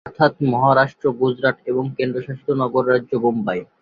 [0.05, 3.59] অর্থাৎ, মহারাষ্ট্র, গুজরাট এবং কেন্দ্রশাসিত নগর-রাজ্য বোম্বাই।